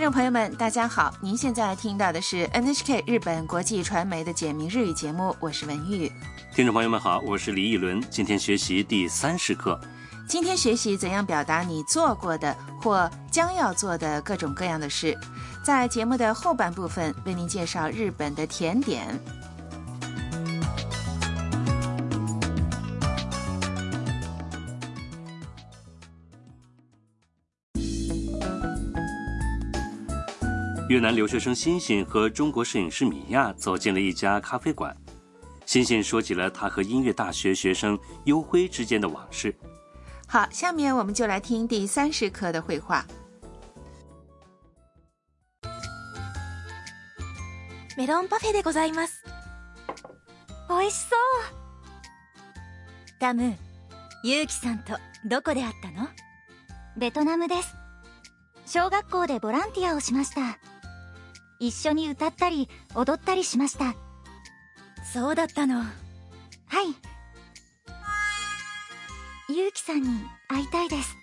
[0.00, 1.12] 听众朋友们，大家好！
[1.20, 6.10] 您现在听到的是 NHK 日本国际传媒的简明日语节目，我是文玉。
[6.54, 8.02] 听众朋友们好，我是李一伦。
[8.08, 9.78] 今天学习第三十课。
[10.26, 15.14] 今天学习怎样表达你做过的或将要做的各种各样的事。
[15.62, 19.06] 在节目的后半部分，为您介绍日本的甜点。
[30.89, 34.95] 越南留学生欣欣和中国摄影师米娅走进了一家咖啡馆。
[35.65, 39.55] 欣欣说起了他和音乐大学学生优辉之间的往事。
[40.27, 43.03] 好，下面我们就来听第三十课的绘画。
[47.97, 49.23] メロンパフェでございます。
[50.69, 51.19] 美味しそう。
[53.19, 53.55] タム、
[54.23, 56.07] ユウキさんとどこで会ったの
[56.97, 57.73] ベトナムです。
[58.65, 60.59] 小学校でボランティアをしました。
[61.60, 63.94] 一緒に歌ったり踊ったりしました
[65.12, 66.94] そうだったのはい
[69.48, 70.08] ゆうきさんに
[70.48, 71.16] 会いたいです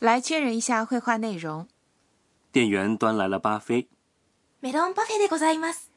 [0.00, 1.66] 来确认一下绘画内容。
[2.52, 3.88] 店员端来了巴菲。
[4.60, 5.90] メロンパフェでございます。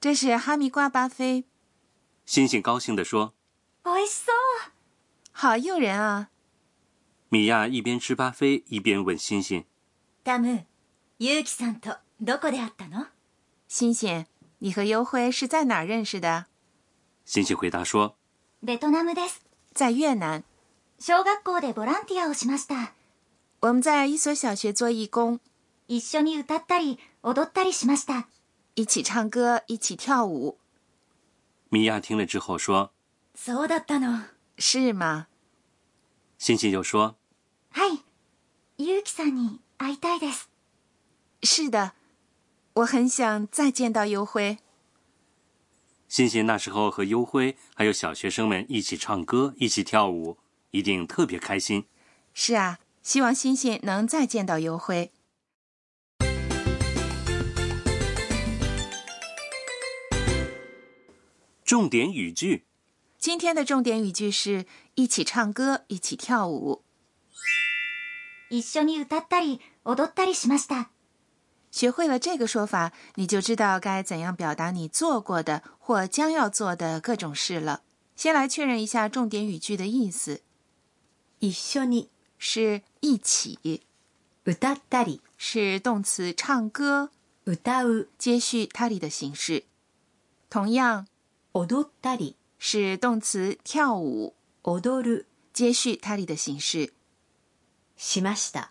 [0.00, 1.44] 这是哈密瓜巴菲。
[2.26, 3.32] 星星高兴地说
[3.82, 4.34] ：“美味しそう，
[5.32, 6.28] 好诱人啊！”
[7.30, 9.64] 米娅一边吃巴菲，一边问星星
[10.22, 10.66] ：“タム、
[11.20, 13.06] ユウキさんとどこで会ったの？
[13.66, 14.26] 星星，
[14.60, 16.44] 你和优辉是在哪儿认识的？
[17.24, 18.14] 星星回答说：
[18.62, 19.44] ベトナムです。
[19.74, 20.44] 在越南。
[21.00, 22.92] 小学校でボランティアをしました。
[23.60, 25.40] 我们在一所小学做义工。
[25.88, 28.28] 一緒に歌ったり踊ったりしました。
[28.76, 30.56] 一起唱歌，一起跳舞。
[31.70, 32.90] 米娅听了之后说：
[33.34, 34.22] そうだったの。
[34.56, 35.26] 是吗？
[36.38, 37.16] 星星又说：
[37.72, 38.04] はい、
[38.78, 40.48] ユウキさんに会いたいです。
[41.41, 41.93] 是的，
[42.73, 44.57] 我很想再见到优辉。
[46.07, 50.37] 欣欣那时候和优辉还有小学生们一起唱歌、一起跳舞，
[50.71, 51.85] 一定特别开心。
[52.33, 55.11] 是啊，希望欣欣能再见到优辉。
[61.65, 62.65] 重点语句，
[63.17, 66.83] 今天的重点语句是一起唱歌、一起跳舞。
[68.51, 70.91] 一緒に歌ったり踊ったりしました。
[71.71, 77.81] 学会了这个说法，你就知道该怎样表达你做过的或将要做的各种事了。
[78.15, 80.41] 先来确认一下重点语句的意思。
[81.39, 83.81] 一緒に是一起，
[84.45, 87.09] 歌ったり是动词唱歌，
[87.43, 89.63] 歌う接续它里的形式。
[90.49, 91.07] 同样，
[91.53, 96.93] 踊ったり是动词跳舞，踊る接续它里的形式。
[97.97, 98.69] しました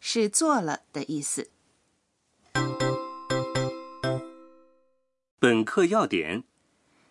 [0.00, 1.48] 是做了的意思。
[5.42, 6.42] 本课要点：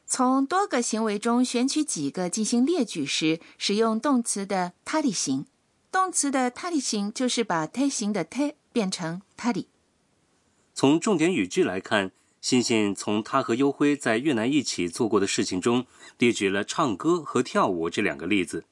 [0.05, 5.45] 从多个行为中选取几个进行列举时使用动词的他里形。
[5.89, 9.69] 动词的他里形就是把他形的他变成他里。
[10.73, 12.11] 从重点语句来看，
[12.41, 18.65] 欣欣从他和优辉在越南一起做过的事情中列举了唱歌和跳舞这两个例子，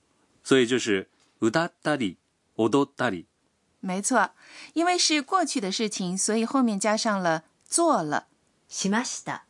[0.44, 2.17] 所以就是乌达达里、
[2.57, 3.28] 欧多达里。
[3.79, 4.31] 没错，
[4.73, 8.28] 因为是过去的事情，所以后面加上了做了。
[8.67, 9.41] しました。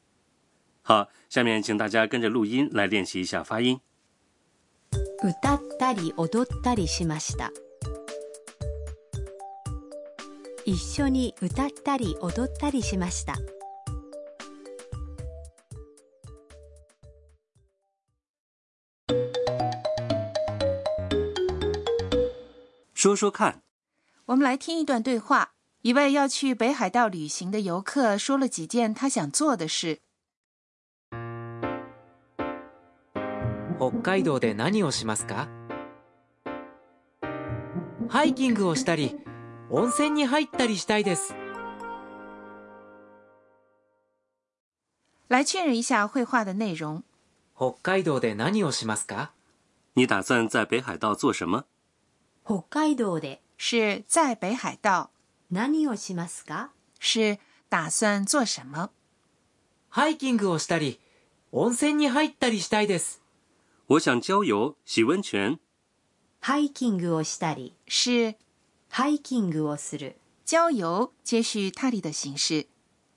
[0.81, 3.79] 好，下面请大家跟着录音来练习一下发音。
[5.23, 7.51] 歌ったり踊ったりしました。
[10.65, 13.35] 一緒に歌ったり踊ったりしました。
[22.93, 23.61] 说说看，
[24.25, 25.53] 我们来听一段对话。
[25.81, 29.99] 一位要去北海道旅行的游客说了几件他想做的事。
[33.80, 35.48] 北海道で何をしますか？
[38.10, 39.18] ハイキングをしたり、
[39.70, 41.34] 温泉に入ったりしたいです。
[45.30, 47.02] 来确认一下绘画的内容。
[47.56, 49.30] 北海道で何をしますか？
[49.94, 51.64] 你打算在北海道做什么？
[52.44, 55.08] 北海道で是在北海道。
[55.50, 56.68] 何をしますか？
[57.00, 57.38] 是
[57.70, 58.90] 打算做什么？
[59.88, 61.00] ハイキングをしたり、
[61.50, 63.19] 温泉に入ったりしたいです。
[63.89, 65.59] 我想郊游、洗温泉。
[66.41, 68.35] ハイキングをしたり是
[68.89, 70.15] ハイキングをする。
[70.45, 72.67] 郊游接续它里的形式。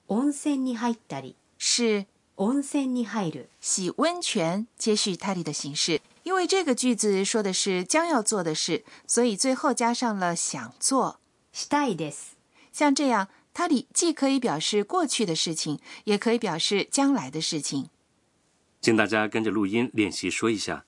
[0.06, 3.48] 温泉に入ったり是温泉に入る。
[3.60, 6.00] 洗温泉接续它里的形式。
[6.22, 11.19] 因为这个句子说的是将要做的事，所以最后加上了想做。
[11.52, 12.36] したいです。
[12.72, 17.90] 像这样，它里既可以表示过去的事情，也可以表示将来的事情。
[18.82, 20.84] 请大家跟着录音练习说一下。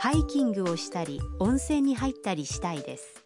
[0.00, 3.22] ハイキングをしたり、温泉に入ったりしたいです。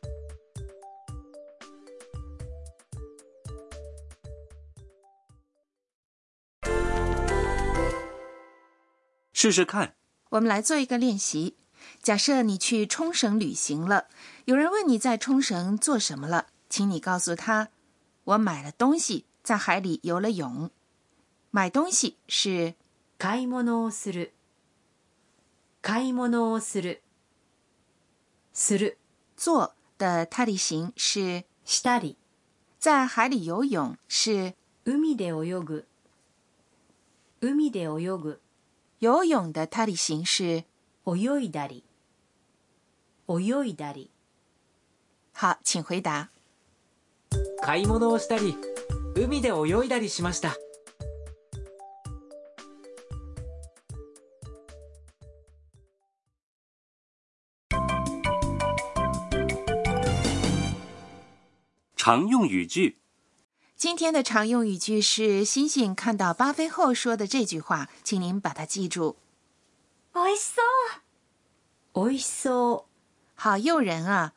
[9.32, 9.94] 试试看。
[10.30, 11.56] 我们来做一个练习。
[12.02, 14.08] 假设你去冲绳旅行了，
[14.44, 17.68] 有人问你在冲绳做什么了，请你告诉他：“
[18.24, 20.70] 我买了东西，在海里游了泳。”
[21.50, 22.74] 买东西是
[23.21, 24.33] 買い物をする。
[25.83, 27.03] 買い物をする。
[28.51, 28.97] する。
[29.37, 32.17] 做的它里形是したり。
[32.79, 35.85] 在海里游泳是海で泳ぐ。
[37.41, 38.41] 海で泳ぐ。
[38.99, 40.65] 游泳的它里形是
[41.05, 41.83] 泳いだり。
[43.29, 44.09] 泳いだり。
[45.35, 46.31] 好，请回答。
[47.61, 48.57] 買い物をしたり
[49.15, 50.55] 海で泳いだりしました
[62.00, 62.98] 常用语句：
[63.76, 69.16] 今天的常用语句是星星看到巴菲后说的这句话，请您把它记住。
[70.12, 71.00] 美味しそう
[71.92, 72.84] 美味しそう。
[73.34, 74.32] 好诱人啊！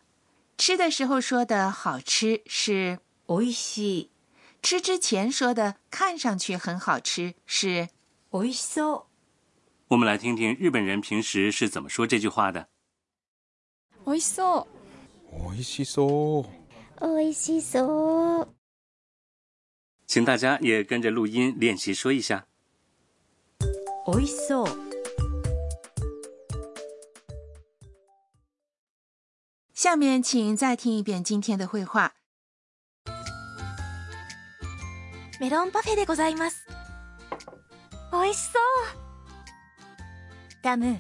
[0.58, 4.10] 吃的时候说的好吃是美味しい。
[4.62, 7.88] 吃之前说的看上去很好吃是
[8.30, 9.04] 美味しそう。
[9.88, 12.68] 我们来听听日本人平时是怎么说这句话的。
[14.04, 14.68] 美味しそう
[15.32, 16.46] 美味しそう。
[17.02, 18.48] 美味しそう
[20.08, 22.48] 请大家也跟着录音练习说一下。
[24.08, 24.68] 美味しそう。
[29.74, 32.14] 下面请再听一遍今天的绘画。
[35.40, 36.66] メロンパフェでございます。
[38.12, 38.64] 美味しそう
[40.64, 41.00] タム、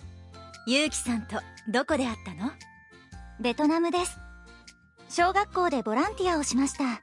[0.68, 2.52] ユウキさんとどこで会ったの
[3.40, 4.18] ベトナムです
[5.17, 7.01] 小学校でボランティアをしました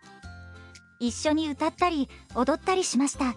[1.00, 3.36] 一緒に歌ったり踊ったりしましたは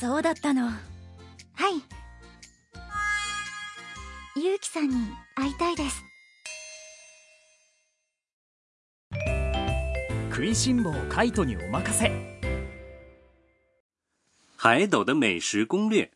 [0.00, 0.68] そうだったの。
[0.68, 0.72] い
[4.36, 4.94] ゆうきさんに
[5.34, 6.04] 会いたいです
[10.30, 12.12] 食いしん坊カイトにお任せ
[14.56, 16.12] 海斗的美食攻略。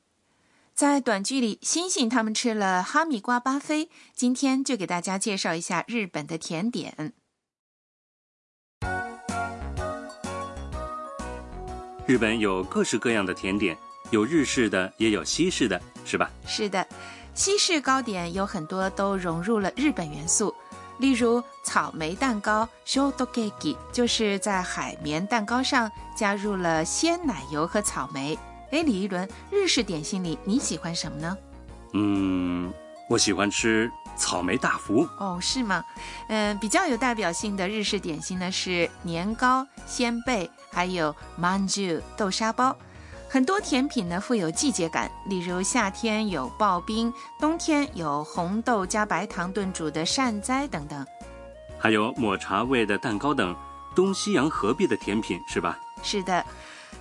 [0.75, 3.91] 在短剧里，星星他们吃了哈密瓜巴菲。
[4.15, 7.13] 今天就给大家介绍一下日本的甜点。
[12.13, 13.75] 日本有各式各样的甜点，
[14.11, 16.31] 有日式的，也有西式的，是吧？
[16.47, 16.87] 是的，
[17.33, 20.55] 西式糕点有很多都融入了日本元素，
[20.99, 28.39] 例如草莓蛋糕 （shortcake） 就是在海绵蛋糕上加入了鲜奶油和草莓。
[28.73, 31.35] 哎，李一伦，日式点心里你喜欢什么呢？
[31.95, 32.71] 嗯，
[33.09, 35.09] 我喜欢吃草莓大福。
[35.19, 35.85] 哦，是吗？
[36.29, 42.77] 嗯，比较有代表性的日式点心呢是年糕、鲜贝，还有 manju 豆沙包。
[43.29, 51.07] 很多甜品呢富有季节感，例如夏天有刨冰，冬天有红豆加白糖炖煮的善哉等等。
[51.79, 53.57] 还有抹茶味的蛋糕等
[53.95, 55.79] 东西洋合璧的甜品，是吧？
[56.03, 56.45] 是的，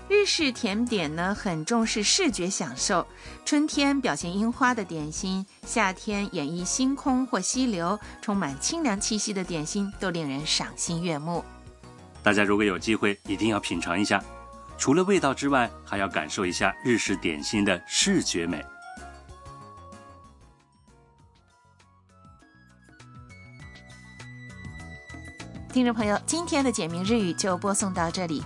[0.09, 3.07] 日式甜点呢很重视视觉享受，
[3.45, 11.43] 春天表现樱花的点心，夏天演绎星空或溪流，充满清凉气息的点心都令人赏心悦目。
[12.21, 14.21] 大家如果有机会，一定要品尝一下。
[14.77, 18.63] 除了味道之外，还要感受一下日式点心的视觉美。
[25.71, 28.43] 听众朋友，今天的简明日语就播送到这里。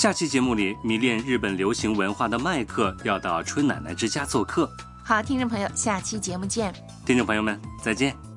[0.00, 4.66] 下期节目里，迷恋日本流行文化的麦克要到春奶奶之家做客。
[5.04, 6.72] 好，听众朋友，下期节目见。
[7.04, 8.29] 听众朋友们，再见。